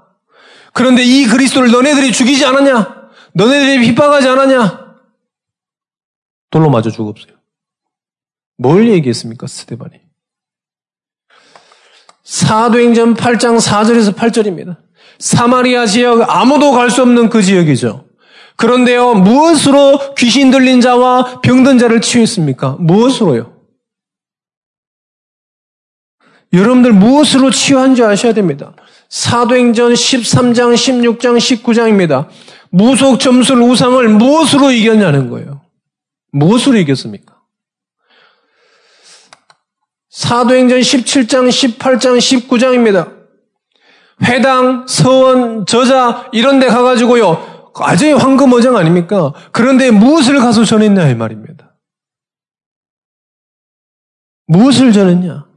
[0.74, 3.10] 그런데 이 그리스도를 너네들이 죽이지 않았냐?
[3.34, 4.96] 너네들이 핍박하지 않았냐?
[6.50, 7.34] 돌로 맞아 죽었어요.
[8.58, 10.02] 뭘 얘기했습니까, 스데반이?
[12.24, 14.78] 사도행전 8장 4절에서 8절입니다.
[15.20, 18.08] 사마리아 지역 아무도 갈 수 없는 그 지역이죠.
[18.56, 22.78] 그런데요, 무엇으로 귀신 들린 자와 병든 자를 치유했습니까?
[22.80, 23.52] 무엇으로요?
[26.54, 28.76] 여러분들 무엇으로 치유한지 아셔야 됩니다.
[29.14, 32.30] 사도행전 13장, 16장, 19장입니다.
[32.72, 35.62] 무속 점술 우상을 무엇으로 이겼냐는 거예요.
[36.32, 37.40] 무엇으로 이겼습니까?
[40.10, 43.14] 사도행전 17장, 18장, 19장입니다.
[44.24, 47.72] 회당, 서원, 저자 이런 데 가가지고요.
[47.82, 49.32] 아주 황금어장 아닙니까?
[49.52, 51.76] 그런데 무엇을 가서 전했냐 이 말입니다.
[54.48, 55.53] 무엇을 전했냐?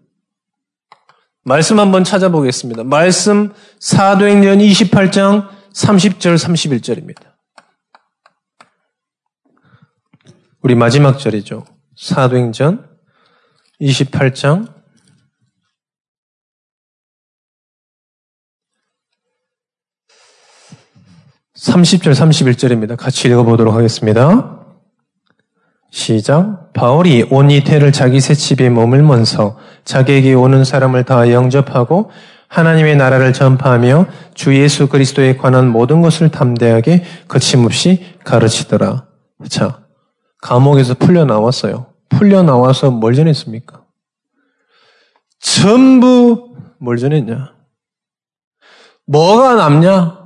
[1.46, 2.82] 말씀 한번 찾아보겠습니다.
[2.82, 7.22] 말씀 사도행전 28장 30절 31절입니다.
[10.60, 11.64] 우리 마지막 절이죠.
[11.96, 12.84] 사도행전
[13.80, 14.74] 28장
[21.54, 22.96] 30절, 31절입니다.
[22.96, 24.65] 같이 읽어보도록 하겠습니다.
[25.96, 26.74] 시작.
[26.74, 29.56] 바울이 온 이태를 자기 새 집에 머물면서
[29.86, 32.10] 자기에게 오는 사람을 다 영접하고
[32.48, 34.04] 하나님의 나라를 전파하며
[34.34, 39.06] 주 예수 그리스도에 관한 모든 것을 담대하게 거침없이 가르치더라.
[39.48, 39.84] 자,
[40.42, 41.86] 감옥에서 풀려 나왔어요.
[42.10, 43.82] 풀려 나와서 뭘 전했습니까?
[45.40, 47.54] 전부 뭘 전했냐?
[49.06, 50.25] 뭐가 남냐?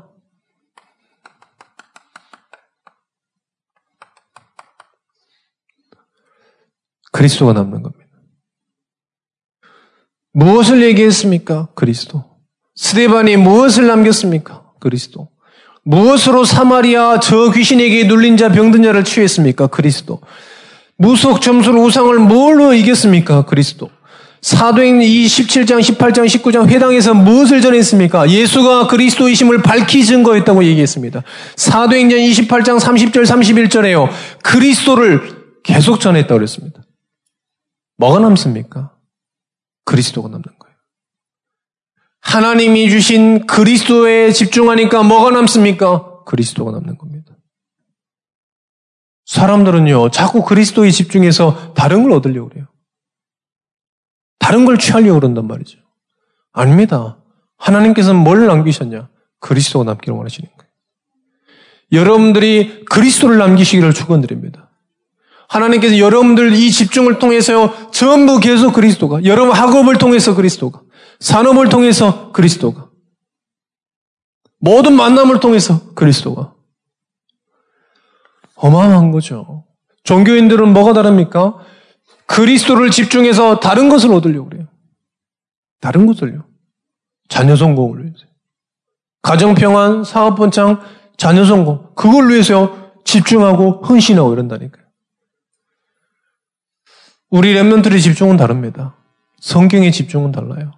[7.21, 8.07] 그리스도가 남는 겁니다.
[10.33, 11.69] 무엇을 얘기했습니까?
[11.75, 12.25] 그리스도.
[12.77, 14.63] 스데반이 무엇을 남겼습니까?
[14.81, 15.29] 그리스도.
[15.85, 19.67] 무엇으로 사마리아 저 귀신에게 눌린 자 병든 자를 취했습니까?
[19.67, 20.21] 그리스도.
[20.97, 23.45] 무속 점수를 우상을 뭘로 이겼습니까?
[23.45, 23.91] 그리스도.
[24.41, 28.31] 사도행 27장, 18장, 19장 회당에서 무엇을 전했습니까?
[28.31, 31.23] 예수가 그리스도이심을 밝히 증거했다고 얘기했습니다.
[31.57, 34.09] 사도행전 28장 30절, 31절에요.
[34.43, 35.21] 그리스도를
[35.63, 36.80] 계속 전했다고 그랬습니다.
[38.01, 38.97] 뭐가 남습니까?
[39.85, 40.77] 그리스도가 남는 거예요.
[42.23, 46.25] 하나님이 주신 그리스도에 집중하니까 뭐가 남습니까?
[46.25, 47.37] 그리스도가 남는 겁니다.
[49.27, 52.67] 사람들은요, 자꾸 그리스도에 집중해서 다른 걸 얻으려고 그래요.
[54.39, 55.79] 다른 걸 취하려고 그런단 말이죠.
[56.53, 57.23] 아닙니다.
[57.59, 59.11] 하나님께서는 뭘 남기셨냐?
[59.41, 60.71] 그리스도가 남기를 원하시는 거예요.
[61.93, 64.70] 여러분들이 그리스도를 남기시기를 축원드립니다.
[65.51, 70.83] 하나님께서 여러분들 이 집중을 통해서요, 전부 계속 그리스도가, 여러분 학업을 통해서 그리스도가,
[71.19, 72.89] 산업을 통해서 그리스도가,
[74.61, 76.55] 모든 만남을 통해서 그리스도가.
[78.55, 79.65] 어마어마한 거죠.
[80.05, 81.59] 종교인들은 뭐가 다릅니까?
[82.27, 84.69] 그리스도를 집중해서 다른 것을 얻으려고 그래요.
[85.81, 86.45] 다른 것을요.
[87.29, 88.19] 자녀 성공을 위해서.
[89.23, 90.81] 가정 평안, 사업 번창,
[91.17, 91.89] 자녀 성공.
[91.97, 94.80] 그걸 위해서 집중하고 헌신하고 이런다니까요.
[97.31, 98.97] 우리 랩런들의 집중은 다릅니다.
[99.41, 100.73] 성경의 집중은 달라요.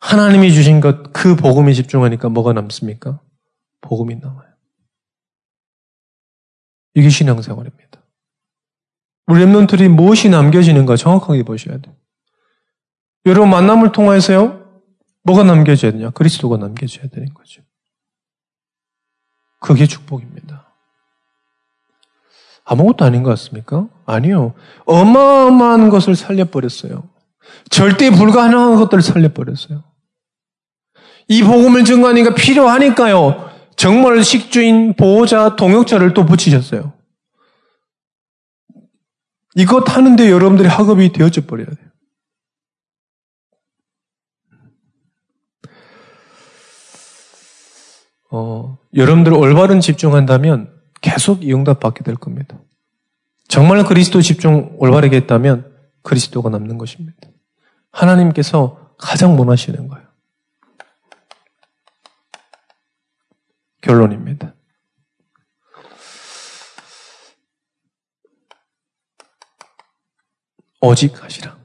[0.00, 3.20] 하나님이 주신 것, 그 복음에 집중하니까 뭐가 남습니까?
[3.80, 4.54] 복음이 남아요.
[6.94, 8.02] 이게 신앙생활입니다.
[9.26, 11.94] 우리 랩런들이 무엇이 남겨지는가 정확하게 보셔야 돼요.
[13.26, 14.64] 여러분 만남을 통해서요.
[15.24, 16.10] 뭐가 남겨져야 되냐?
[16.10, 17.62] 그리스도가 남겨져야 되는 거죠.
[19.60, 20.55] 그게 축복입니다.
[22.66, 23.88] 아무것도 아닌 것 같습니까?
[24.04, 24.54] 아니요.
[24.86, 27.08] 어마어마한 것을 살려버렸어요.
[27.70, 29.84] 절대 불가능한 것들을 살려버렸어요.
[31.28, 33.50] 이 복음을 증거하니까 필요하니까요.
[33.76, 36.92] 정말 식주인, 보호자, 동역자를 또 붙이셨어요.
[39.54, 41.86] 이것 하는데 여러분들이 학업이 되어져 버려야 돼요.
[48.30, 50.75] 어, 여러분들 올바른 집중한다면
[51.06, 52.58] 계속 응답 받게 될 겁니다.
[53.46, 57.28] 정말 그리스도 집중 올바르게 했다면 그리스도가 남는 것입니다.
[57.92, 60.04] 하나님께서 가장 원하시는 거예요.
[63.82, 64.56] 결론입니다.
[70.80, 71.56] 오직 하시라.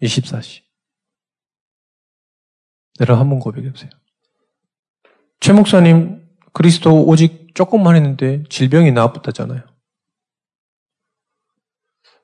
[0.00, 0.62] 24시.
[3.00, 3.90] 내가 한번 고백해 보세요.
[5.40, 9.62] 최 목사님, 그리스도 오직 조금만 했는데 질병이 나아붙었잖아요.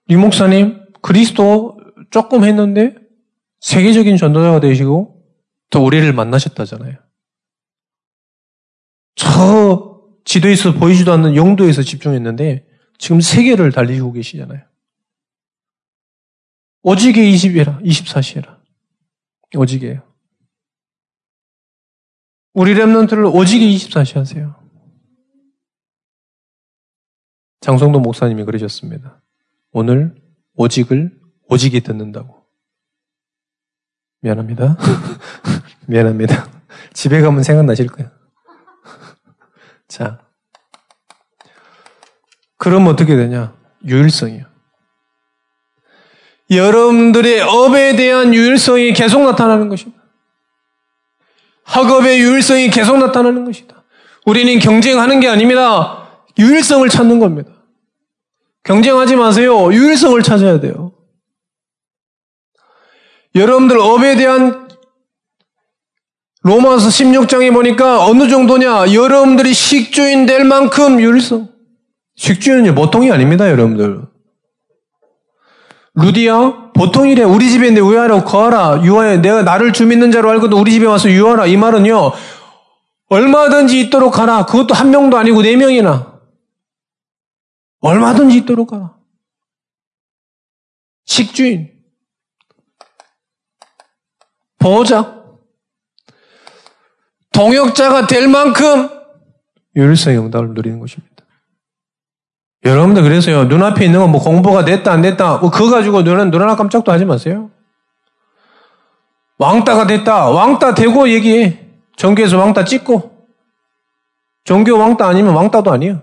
[0.09, 1.79] 이 목사님, 그리스도
[2.11, 2.95] 조금 했는데
[3.61, 5.23] 세계적인 전도자가 되시고
[5.71, 6.97] 또 우리를 만나셨다잖아요.
[9.15, 12.67] 저 지도에서 보이지도 않는 영도에서 집중했는데
[12.99, 14.63] 지금 세계를 달리고 계시잖아요.
[16.83, 18.61] 오직에 20이라, 24시 해라.
[19.55, 20.10] 오직이에요.
[22.53, 24.57] 우리 랩런트를 오직에 24시 하세요.
[27.61, 29.23] 장성도 목사님이 그러셨습니다.
[29.73, 30.15] 오늘
[30.55, 32.45] 오직을 오직이 듣는다고.
[34.23, 34.77] 미안합니다.
[35.87, 36.49] 미안합니다.
[36.93, 38.11] 집에 가면 생각나실 거예요.
[39.89, 40.21] 자.
[42.57, 43.57] 그럼 어떻게 되냐?
[43.87, 44.45] 유일성이요.
[46.51, 50.00] 여러분들의 업에 대한 유일성이 계속 나타나는 것입니다.
[51.71, 53.85] 학업의 유일성이 계속 나타나는 것이다.
[54.27, 56.09] 우리는 경쟁하는 게 아닙니다.
[56.39, 57.53] 유일성을 찾는 겁니다.
[58.65, 59.73] 경쟁하지 마세요.
[59.73, 60.93] 유일성을 찾아야 돼요.
[63.37, 64.69] 여러분들 업에 대한
[66.43, 68.93] 로마서 16장에 보니까 어느 정도냐?
[68.93, 71.49] 여러분들이 식주인 될 만큼 유일성.
[72.17, 74.10] 식주인은 보통이 아닙니다, 여러분들.
[75.95, 77.23] 루디야, 보통 이래.
[77.23, 78.83] 우리 집에 있는데 우하라고 거하라.
[78.85, 81.47] 유하에 내가 나를 주 믿는 자로 알거든 우리 집에 와서 유하라.
[81.47, 82.13] 이 말은요,
[83.09, 84.47] 얼마든지 있도록 하라.
[84.47, 86.21] 그것도 한 명도 아니고 네 명이나.
[87.81, 88.97] 얼마든지 있도록 하라.
[91.05, 91.71] 식주인.
[94.59, 95.21] 보호자.
[97.33, 98.89] 동역자가 될 만큼
[99.75, 101.10] 유일성의 응답을 누리는 것입니다.
[102.65, 106.43] 여러분들 그래서요, 눈앞에 있는 건 뭐 공부가 됐다, 안 됐다, 뭐 그거 가지고 눈, 눈
[106.43, 107.51] 하나 깜짝도 하지 마세요.
[109.39, 111.67] 왕따가 됐다, 왕따 되고 얘기해.
[111.97, 113.11] 전교에서 왕따 찍고.
[114.45, 116.03] 전교 왕따 아니면 왕따도 아니에요.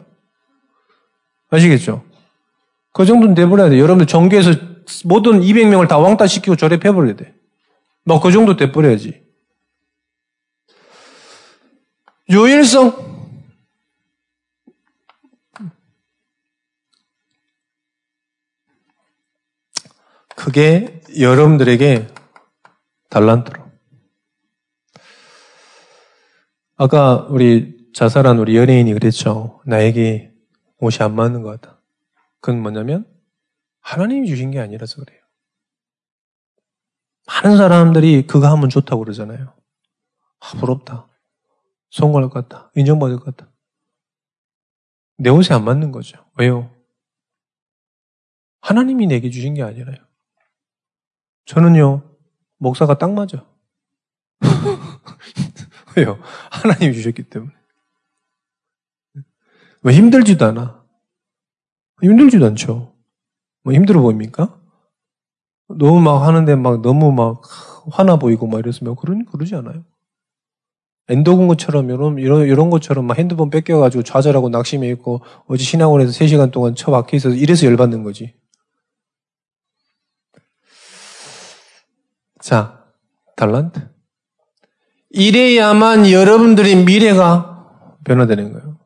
[1.50, 2.04] 아시겠죠?
[2.94, 3.78] 그 정도는 돼버려야 돼.
[3.78, 4.52] 여러분들 전교에서
[5.06, 7.34] 모든 200명을 다 왕따 시키고 저랩해버려야 돼.
[8.06, 9.22] 뭐 그 정도 돼버려야지.
[12.32, 13.07] 요일성.
[20.48, 22.08] 그게 여러분들에게
[23.10, 23.70] 달란트로.
[26.78, 29.62] 아까 우리 자살한 우리 연예인이 그랬죠.
[29.66, 30.34] 나에게
[30.80, 31.82] 옷이 안 맞는 것 같다.
[32.40, 33.06] 그건 뭐냐면
[33.82, 35.20] 하나님이 주신 게 아니라서 그래요.
[37.26, 39.54] 많은 사람들이 그거 하면 좋다고 그러잖아요.
[40.40, 41.10] 아, 부럽다.
[41.90, 42.72] 성공할 것 같다.
[42.74, 43.52] 인정받을 것 같다.
[45.18, 46.26] 내 옷에 안 맞는 거죠.
[46.40, 46.74] 왜요?
[48.62, 50.07] 하나님이 내게 주신 게 아니라요.
[51.48, 52.04] 저는요,
[52.60, 53.46] 목사가 딱 맞아.
[55.96, 56.20] 왜요?
[56.52, 57.52] 하나님이 주셨기 때문에.
[59.84, 60.84] 왜 힘들지도 않아?
[62.04, 62.94] 힘들지도 않죠.
[63.64, 64.60] 뭐 힘들어 보입니까?
[65.70, 67.42] 너무 막 하는데 막 너무 막
[67.92, 69.86] 화나 보이고 막 이랬으면 그런 그러지 않아요.
[71.08, 76.28] 엔도군 것처럼 이런 이런 이런 것처럼 막 핸드폰 뺏겨가지고 좌절하고 낙심해 있고 어제 신학원에서 3
[76.28, 78.36] 시간 동안 처박혀 있어서 이래서 열받는 거지.
[82.48, 82.82] 자,
[83.36, 83.90] 달란트.
[85.10, 87.68] 이래야만 여러분들의 미래가
[88.06, 88.80] 변화되는 거예요.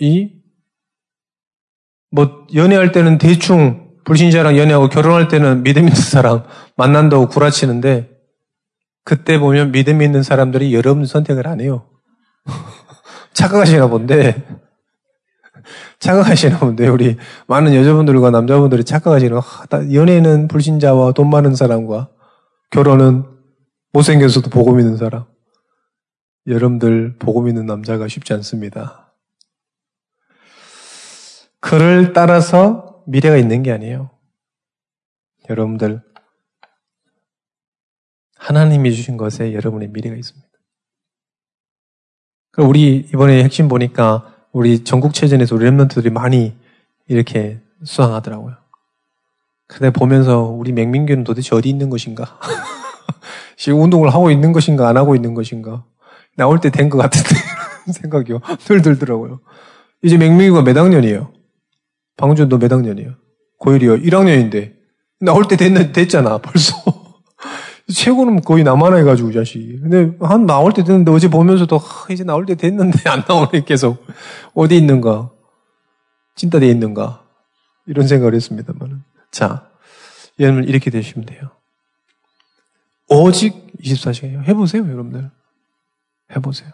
[0.00, 0.32] 이,
[2.10, 6.42] 뭐, 연애할 때는 대충 불신자랑 연애하고 결혼할 때는 믿음 있는 사람
[6.76, 8.10] 만난다고 구라치는데,
[9.04, 11.88] 그때 보면 믿음 있는 사람들이 여러분 선택을 안 해요.
[13.32, 14.44] 착각하시나 본데,
[15.98, 19.38] 착각하시나 본데, 우리 많은 여자분들과 남자분들이 착각하시는,
[19.92, 22.10] 연애는 불신자와 돈 많은 사람과
[22.70, 23.24] 결혼은
[23.92, 25.24] 못생겨서도 복음 있는 사람.
[26.46, 29.14] 여러분들 복음 있는 남자가 쉽지 않습니다.
[31.60, 34.10] 그를 따라서 미래가 있는 게 아니에요.
[35.48, 36.02] 여러분들
[38.36, 40.46] 하나님이 주신 것에 여러분의 미래가 있습니다.
[42.58, 46.54] 우리 이번에 핵심 보니까 우리 전국체전에서 우리 랩런트들이 많이
[47.08, 48.54] 이렇게 수상하더라고요.
[49.66, 52.38] 근데 보면서 우리 맹민교는 도대체 어디 있는 것인가?
[53.58, 55.84] 지금 운동을 하고 있는 것인가 안 하고 있는 것인가?
[56.36, 57.30] 나올 때 된 것 같은데
[57.92, 58.40] 생각이요.
[58.68, 59.40] 늘 들더라고요.
[60.02, 61.32] 이제 맹민교가 몇 학년이에요?
[62.16, 63.14] 방준도 몇 학년이에요?
[63.60, 64.04] 고1이요.
[64.06, 64.74] 1학년인데
[65.20, 66.76] 나올 때 됐, 됐잖아 벌써.
[67.92, 69.80] 최고는 거의 나만 해가지고 자식이.
[69.80, 74.04] 근데 한 나올 때 됐는데 어제 보면서도 아, 이제 나올 때 됐는데 안 나오네 계속
[74.54, 75.30] 어디 있는가?
[76.36, 77.24] 찐따 돼 있는가?
[77.86, 79.02] 이런 생각을 했습니다만은.
[79.30, 79.68] 자,
[80.40, 81.50] 여러분 이렇게 되시면 돼요.
[83.08, 84.44] 오직 24시간이요.
[84.48, 85.30] 해보세요, 여러분들.
[86.34, 86.70] 해보세요.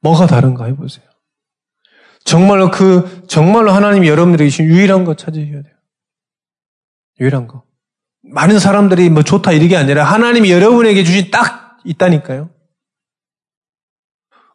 [0.00, 1.04] 뭐가 다른가 해보세요.
[2.24, 5.74] 정말로 그, 정말로 하나님이 여러분들에게 주신 유일한 거 찾으셔야 돼요.
[7.20, 7.65] 유일한 거.
[8.28, 12.50] 많은 사람들이 뭐 좋다 이게 아니라 하나님이 여러분에게 주신 딱 있다니까요.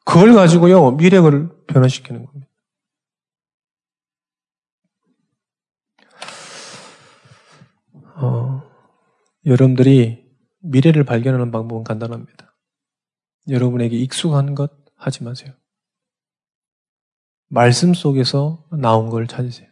[0.06, 2.48] 그걸 가지고요, 미래를 변화시키는 겁니다.
[8.16, 8.62] 어,
[9.46, 12.56] 여러분들이 미래를 발견하는 방법은 간단합니다.
[13.50, 15.54] 여러분에게 익숙한 것 하지 마세요.
[17.48, 19.68] 말씀 속에서 나온 걸 찾으세요.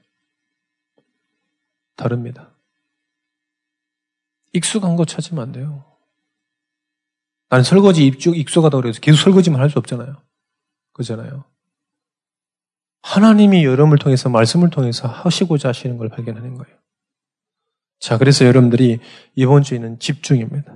[1.96, 2.59] 다릅니다.
[4.54, 5.86] 익숙한 거 찾으면 안 돼요.
[7.50, 10.18] 나는 설거지 입죽 익숙하다고 그래서 계속 설거지만 할 수 없잖아요.
[10.94, 11.46] 그잖아요.
[13.02, 16.78] 하나님이 여러분을 통해서 말씀을 통해서 하시고자 하시는 걸 발견하는 거예요.
[18.00, 19.00] 자, 그래서 여러분들이
[19.36, 20.76] 이번 주에는 집중입니다.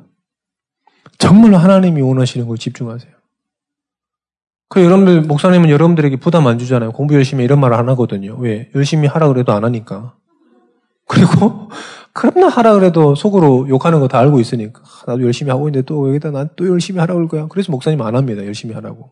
[1.17, 3.13] 정말로 하나님이 원하시는 걸 집중하세요.
[4.69, 6.91] 그 여러분들, 목사님은 여러분들에게 부담 안 주잖아요.
[6.93, 8.36] 공부 열심히 이런 말 안 하거든요.
[8.38, 8.71] 왜?
[8.74, 10.17] 열심히 하라 그래도 안 하니까.
[11.08, 11.70] 그리고
[12.14, 16.08] 그럼나 하라 그래도 속으로 욕하는 거 다 알고 있으니까 아, 나도 열심히 하고 있는데 또
[16.10, 17.47] 여기다 난 또 열심히 하라고 할 거야.
[17.47, 18.45] 그래서 목사님 안 합니다.
[18.45, 19.12] 열심히 하라고.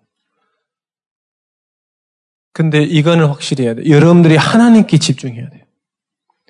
[2.54, 3.90] 근데 이거는 확실히 해야 돼.
[3.90, 5.66] 여러분들이 하나님께 집중해야 돼요.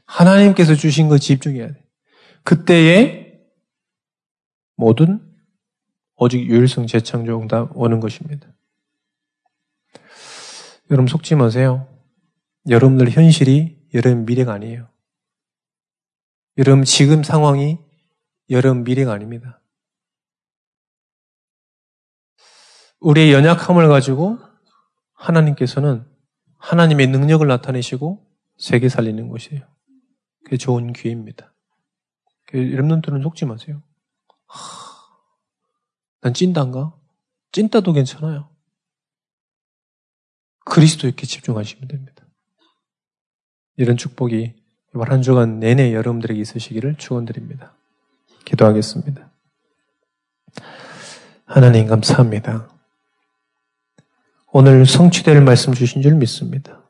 [0.06, 1.86] 하나님께서 주신 거 집중해야 돼.
[2.44, 3.40] 그때에
[4.76, 5.22] 모든
[6.18, 8.48] 오직 유일성 재창조 응답 오는 것입니다.
[10.90, 11.88] 여러분 속지 마세요.
[12.68, 14.90] 여러분들 현실이 여러분 미래가 아니에요.
[16.58, 17.78] 여러분 지금 상황이
[18.50, 19.62] 여러분 미래가 아닙니다.
[23.00, 24.38] 우리의 연약함을 가지고
[25.14, 26.06] 하나님께서는
[26.58, 28.28] 하나님의 능력을 나타내시고
[28.58, 29.66] 세계 살리는 것이에요.
[30.44, 31.54] 그게 좋은 기회입니다.
[32.54, 33.82] 여러분들은 속지 마세요.
[34.46, 34.60] 하,
[36.20, 36.94] 난 찐따인가?
[37.52, 38.54] 찐따도 괜찮아요.
[40.66, 42.26] 그리스도에게 집중하시면 됩니다.
[43.78, 44.61] 이런 축복이
[44.94, 47.74] 이번 한 주간 내내 여러분들에게 있으시기를 축원드립니다.
[48.44, 49.30] 기도하겠습니다.
[51.46, 52.68] 하나님 감사합니다.
[54.52, 56.82] 오늘 성취될 말씀 주신 줄 믿습니다.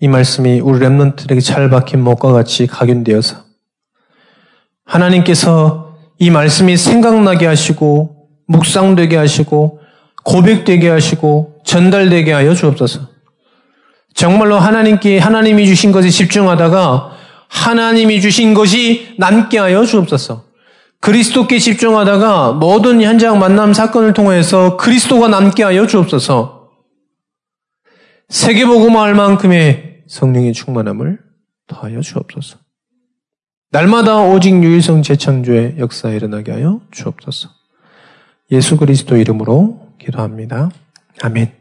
[0.00, 3.44] 이 말씀이 우리 랩런트에게 잘 박힌 목과 같이 각인되어서
[4.84, 9.80] 하나님께서 이 말씀이 생각나게 하시고 묵상되게 하시고
[10.24, 13.00] 고백되게 하시고 전달되게 하여 주옵소서.
[14.14, 17.17] 정말로 하나님께 하나님이 주신 것에 집중하다가
[17.48, 20.44] 하나님이 주신 것이 남게 하여 주옵소서.
[21.00, 26.70] 그리스도께 집중하다가 모든 현장 만남 사건을 통해서 그리스도가 남게 하여 주옵소서.
[28.28, 31.18] 세계복음할 만큼의 성령의 충만함을
[31.66, 32.58] 더하여 주옵소서.
[33.70, 37.50] 날마다 오직 유일성 재창조의 역사에 일어나게 하여 주옵소서.
[38.50, 40.70] 예수 그리스도 이름으로 기도합니다.
[41.22, 41.57] 아멘.